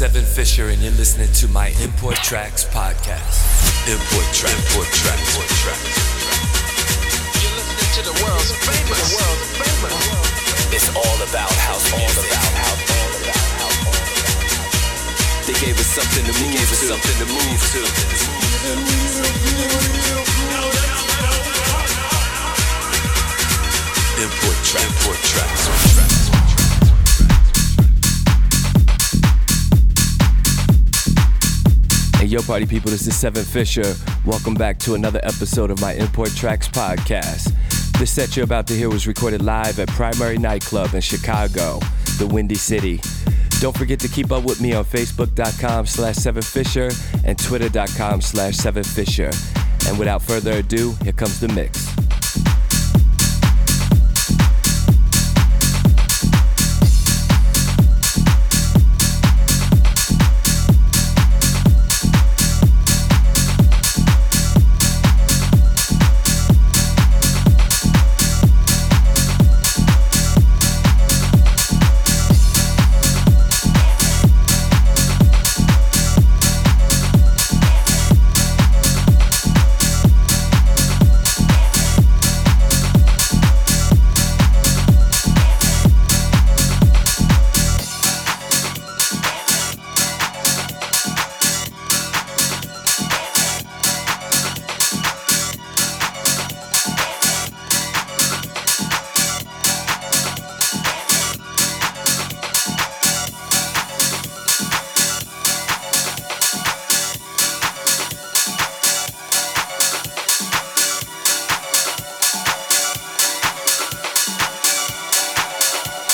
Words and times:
Seven 0.00 0.24
Fisher, 0.24 0.72
and 0.72 0.80
you're 0.80 0.96
listening 0.96 1.28
to 1.44 1.46
my 1.48 1.76
Import 1.84 2.16
Tracks 2.24 2.64
podcast. 2.64 3.36
Import 3.84 4.24
Track, 4.32 4.56
Import 4.56 4.88
Track, 4.96 5.20
Import 5.20 5.44
Track. 5.60 5.76
You're 7.36 7.52
listening 7.52 7.92
to 8.00 8.08
the 8.08 8.16
world's 8.24 8.48
famous. 8.64 8.96
The 8.96 9.12
world's 9.20 9.60
famous. 9.60 9.92
It's 10.72 10.88
all 10.96 11.20
about 11.20 11.52
house 11.52 11.84
music. 11.92 12.32
All 12.32 12.32
about 12.32 12.48
house, 12.64 12.80
all 12.96 13.12
about 13.12 13.44
house. 13.60 13.84
They 15.44 15.52
gave 15.60 15.76
us 15.76 15.92
something 15.92 16.24
to 16.24 16.32
move. 16.32 16.48
They 16.48 16.56
gave 16.56 16.72
us 16.72 16.80
something 16.80 17.20
to 17.20 17.28
move 17.36 17.60
to. 17.60 17.84
Import 24.16 24.56
Track, 24.64 24.80
Import 24.88 25.20
Tracks. 25.28 26.29
Yo, 32.30 32.40
party 32.42 32.64
people, 32.64 32.92
this 32.92 33.08
is 33.08 33.16
Seven 33.16 33.44
Fisher. 33.44 33.94
Welcome 34.24 34.54
back 34.54 34.78
to 34.80 34.94
another 34.94 35.18
episode 35.24 35.68
of 35.70 35.80
my 35.80 35.94
Import 35.94 36.30
Tracks 36.36 36.68
podcast. 36.68 37.52
This 37.98 38.12
set 38.12 38.36
you're 38.36 38.44
about 38.44 38.68
to 38.68 38.74
hear 38.74 38.88
was 38.88 39.08
recorded 39.08 39.42
live 39.42 39.80
at 39.80 39.88
Primary 39.88 40.38
Nightclub 40.38 40.94
in 40.94 41.00
Chicago, 41.00 41.80
the 42.18 42.28
Windy 42.30 42.54
City. 42.54 43.00
Don't 43.58 43.76
forget 43.76 43.98
to 44.00 44.08
keep 44.08 44.30
up 44.30 44.44
with 44.44 44.60
me 44.60 44.74
on 44.74 44.84
Facebook.com 44.84 45.86
slash 45.86 46.14
Seven 46.14 46.42
Fisher 46.42 46.90
and 47.24 47.36
Twitter.com 47.36 48.20
slash 48.20 48.54
Seven 48.54 48.84
Fisher. 48.84 49.32
And 49.88 49.98
without 49.98 50.22
further 50.22 50.52
ado, 50.52 50.94
here 51.02 51.12
comes 51.12 51.40
the 51.40 51.48
mix. 51.48 51.88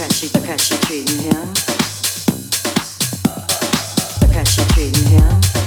Apache, 0.10 0.58
she's 0.58 0.80
treating 0.82 1.20
him. 1.20 1.54
Apache 4.24 4.66
treating 4.74 5.06
him. 5.08 5.59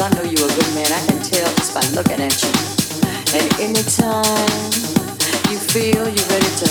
Cause 0.00 0.16
I 0.16 0.16
know 0.16 0.30
you 0.30 0.36
a 0.36 0.48
good 0.48 0.74
man, 0.74 0.90
I 0.90 1.06
can 1.08 1.20
tell 1.20 1.54
just 1.56 1.74
by 1.74 1.84
looking 1.92 2.24
at 2.24 2.32
you. 2.40 2.48
And 3.36 3.60
anytime 3.60 4.72
you 5.52 5.58
feel 5.60 6.08
you're 6.08 6.28
ready 6.32 6.50
to 6.56 6.69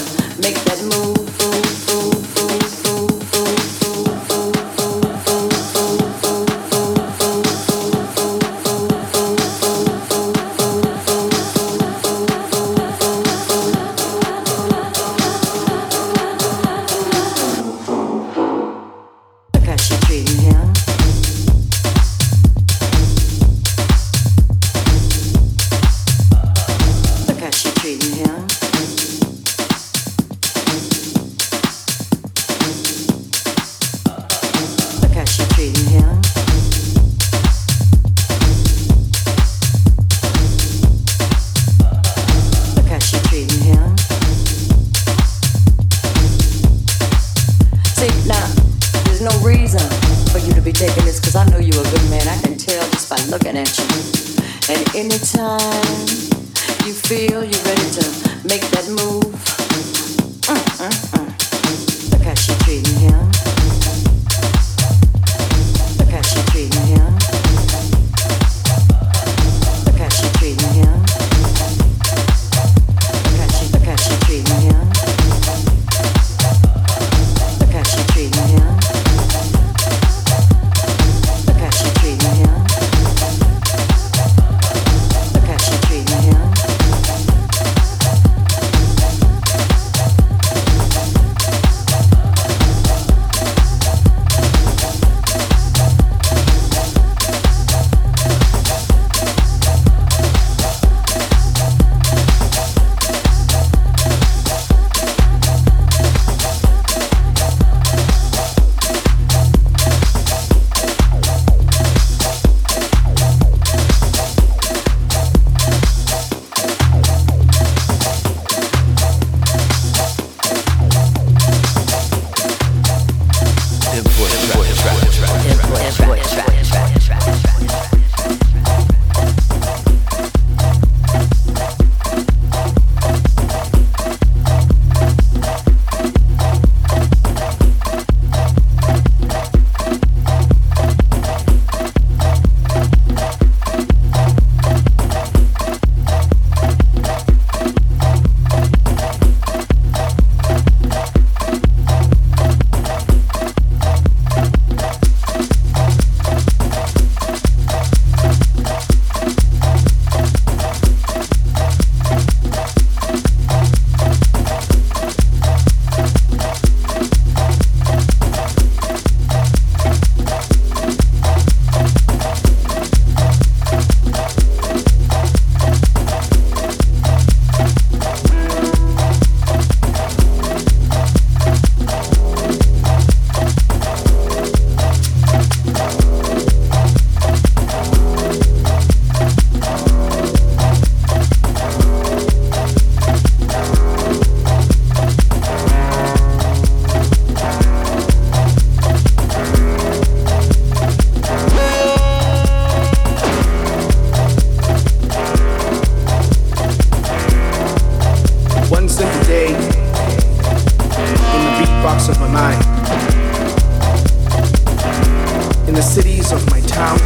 In 215.68 215.76
the 215.76 215.82
cities 215.82 216.32
of 216.32 216.46
my 216.50 216.62
town, 216.62 216.98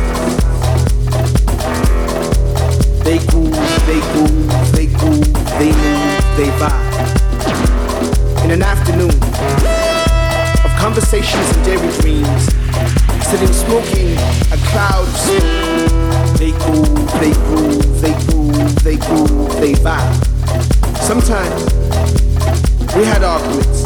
they 3.04 3.20
groove, 3.28 3.54
they 3.86 4.00
groove, 4.14 4.72
they 4.72 4.88
groove, 4.88 5.34
they 5.60 5.72
move, 5.72 6.24
they 6.38 6.50
vibe. 6.62 8.44
In 8.46 8.52
an 8.52 8.62
afternoon 8.62 9.16
of 10.66 10.72
conversations 10.80 11.50
and 11.56 11.66
daydreams, 11.66 12.46
sitting 13.28 13.54
smoking 13.54 14.18
a 14.52 14.58
cloud 14.70 15.08
they 16.44 16.52
groove, 16.52 17.12
they 17.20 17.32
groove, 17.32 18.02
they 18.02 18.14
groove, 18.26 18.84
they 18.84 18.98
groove, 18.98 19.62
they 19.62 19.74
vibe. 19.74 20.98
Sometimes 20.98 21.64
we 22.96 23.06
had 23.06 23.24
arguments, 23.24 23.84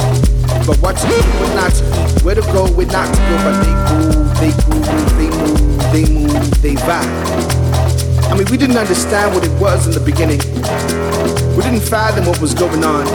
but 0.66 0.78
what 0.82 0.96
to 0.98 1.08
eat, 1.08 1.26
what 1.40 1.54
not 1.56 1.72
to 1.74 1.84
eat, 1.84 2.24
where 2.24 2.36
to 2.36 2.42
go, 2.42 2.68
where 2.72 2.88
not 2.88 3.08
to 3.14 3.20
go, 3.20 3.36
but 3.46 3.56
they 3.62 3.74
groove, 3.88 4.40
they 4.40 4.52
groove, 4.64 5.18
they 5.18 5.30
move, 5.38 5.92
they 5.92 6.06
move, 6.14 6.62
they 6.62 6.76
vibe. 6.76 8.28
I 8.32 8.36
mean, 8.36 8.48
we 8.52 8.58
didn't 8.58 8.78
understand 8.78 9.34
what 9.34 9.44
it 9.46 9.52
was 9.62 9.88
in 9.88 9.94
the 9.94 10.00
beginning. 10.00 10.40
We 11.56 11.64
didn't 11.64 11.82
fathom 11.82 12.26
what 12.26 12.40
was 12.40 12.54
going 12.54 12.84
on. 12.84 13.06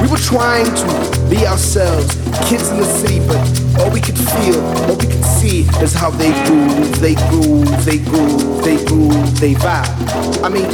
We 0.00 0.08
were 0.08 0.18
trying 0.18 0.66
to 0.66 1.26
be 1.28 1.46
ourselves, 1.46 2.14
kids 2.48 2.70
in 2.70 2.78
the 2.78 2.84
city, 2.84 3.20
but 3.26 3.38
all 3.80 3.90
we 3.90 4.00
could 4.00 4.18
feel, 4.18 4.60
all 4.88 4.96
we 4.96 5.06
could 5.06 5.24
see 5.24 5.60
is 5.82 5.94
how 5.94 6.10
they 6.10 6.32
groove, 6.46 7.00
they 7.00 7.14
groove, 7.28 7.84
they 7.84 7.98
groove, 7.98 8.64
they 8.64 8.84
groove, 8.84 9.40
they 9.40 9.54
vibe. 9.54 10.42
I 10.42 10.48
mean, 10.48 10.66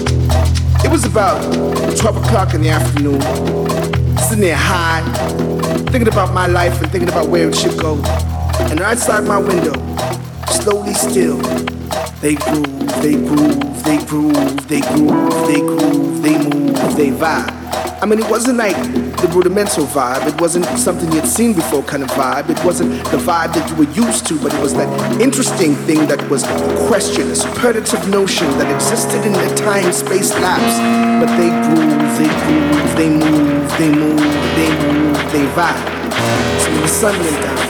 it 0.85 0.91
was 0.91 1.05
about 1.05 1.41
12 1.99 2.17
o'clock 2.25 2.55
in 2.55 2.63
the 2.63 2.71
afternoon, 2.71 3.21
sitting 4.19 4.43
there 4.43 4.57
high, 4.57 5.03
thinking 5.91 6.09
about 6.09 6.33
my 6.35 6.47
life 6.47 6.81
and 6.83 6.91
thinking 6.91 7.09
about 7.09 7.29
where 7.29 7.49
it 7.49 7.57
should 7.57 7.79
go. 7.79 7.97
And 8.71 8.81
outside 8.81 9.25
my 9.25 9.39
window, 9.39 9.75
slowly 10.47 10.95
still, 10.95 11.39
they 12.21 12.35
groove, 12.35 13.03
they 13.03 13.15
groove, 13.15 13.85
they 13.85 13.99
groove, 14.05 14.69
they 14.69 14.81
groove, 14.81 15.47
they 15.47 15.61
groove, 15.61 16.23
they 16.23 16.39
move, 16.39 16.97
they 16.97 17.11
vibe. 17.11 17.51
I 18.03 18.07
mean, 18.07 18.19
it 18.19 18.29
wasn't 18.31 18.59
like 18.59 18.77
the 19.23 19.29
rudimental 19.29 19.87
vibe. 19.87 20.27
It 20.27 20.41
wasn't 20.41 20.67
something 20.77 21.11
you'd 21.13 21.27
seen 21.27 21.55
before 21.55 21.83
kind 21.85 22.03
of 22.03 22.11
vibe. 22.11 22.51
It 22.51 22.63
wasn't 22.65 22.91
the 23.15 23.19
vibe 23.19 23.55
that 23.55 23.71
you 23.71 23.77
were 23.77 23.91
used 23.95 24.27
to, 24.27 24.39
but 24.43 24.53
it 24.53 24.61
was 24.61 24.75
that 24.75 24.91
interesting 25.21 25.75
thing 25.87 26.07
that 26.09 26.21
was 26.29 26.43
a 26.43 26.87
question, 26.89 27.31
a 27.31 27.37
superlative 27.37 28.09
notion 28.09 28.49
that 28.59 28.69
existed 28.75 29.25
in 29.25 29.33
the 29.33 29.55
time-space 29.55 30.35
lapse. 30.43 30.77
But 31.23 31.31
they 31.39 31.51
groove, 31.71 32.11
they 32.19 32.31
groove, 32.43 32.91
they 32.99 33.11
move, 33.15 33.71
they 33.79 33.91
move, 33.95 34.19
they 34.59 34.71
move, 34.91 35.15
they 35.31 35.47
vibe. 35.55 35.79
So 36.59 36.67
when 36.75 36.83
the 36.83 36.89
sun 36.89 37.15
went 37.23 37.39
down, 37.39 37.63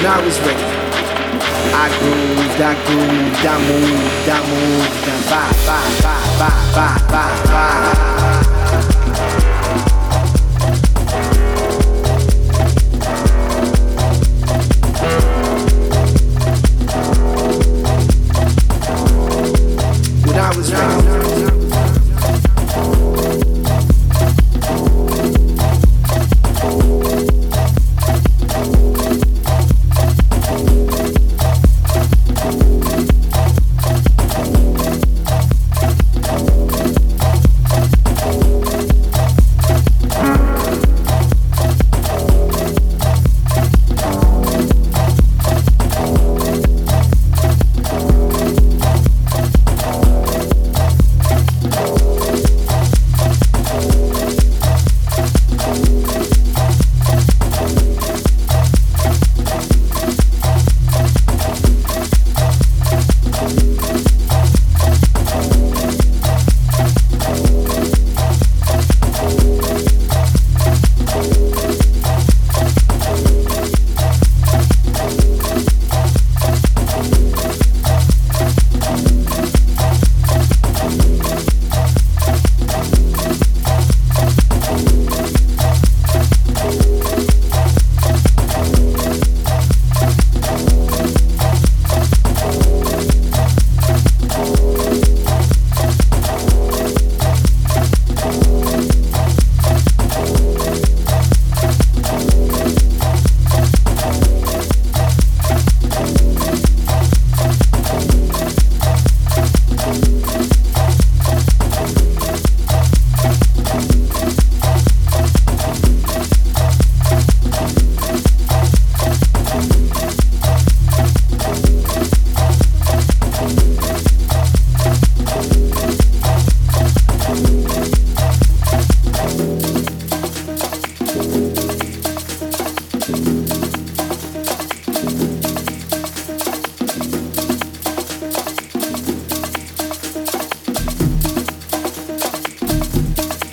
when 0.00 0.06
I 0.08 0.18
was 0.24 0.40
ready, 0.40 0.64
I 1.76 1.92
grooved, 2.00 2.60
I 2.64 2.72
grooved, 2.88 3.44
I 3.44 3.56
moved, 3.68 4.28
I 4.32 4.40
moved, 4.48 5.04
I 5.04 5.20
vibe, 5.28 5.60
vibe, 5.68 5.92
vibe, 6.40 6.72
vibe, 6.72 7.04
vibe, 7.12 7.44
vibe. 7.52 8.53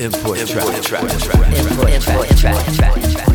Import 0.01 0.39
track. 0.47 0.65
Import 0.65 0.83
track. 0.83 1.03
Import. 1.59 2.31
Import. 2.31 3.30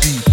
body. 0.00 0.29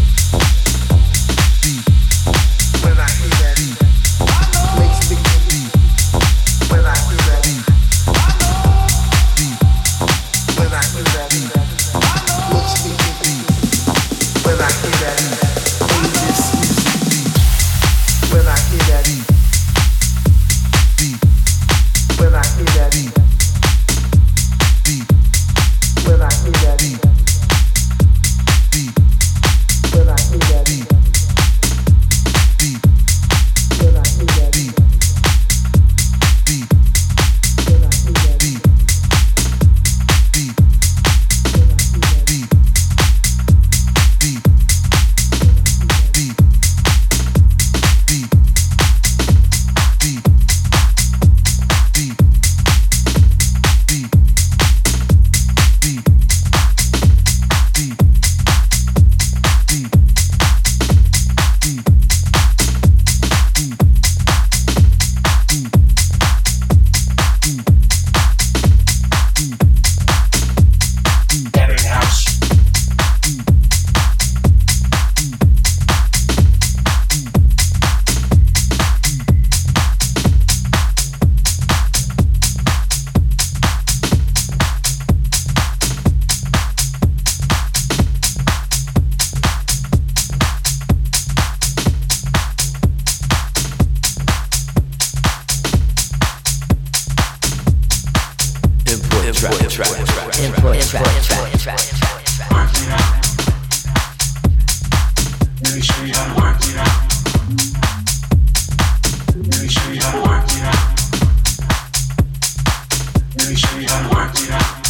Get 113.38 113.92
out 113.92 114.06
it 114.42 114.50
house. 114.50 114.87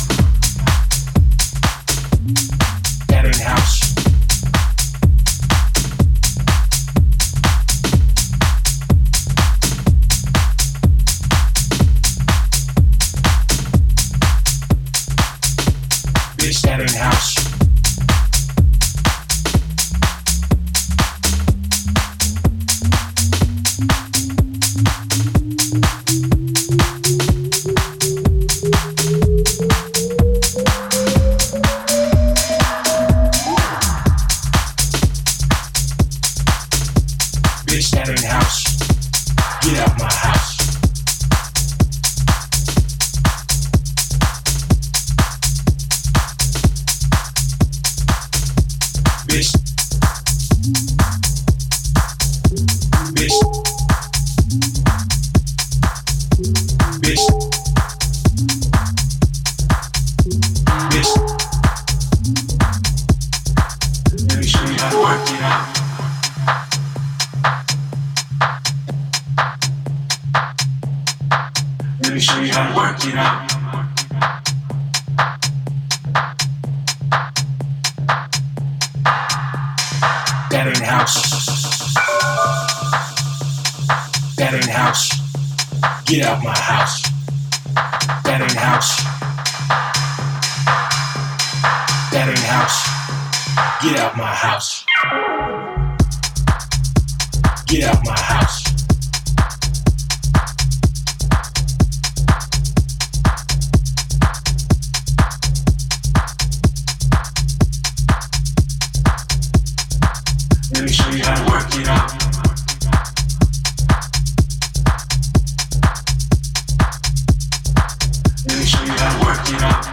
Let 118.47 118.59
me 118.59 118.65
show 118.65 118.83
you 118.83 118.91
how 118.91 119.19
to 119.19 119.25
work 119.25 119.49
it 119.49 119.61
out. 119.63 119.86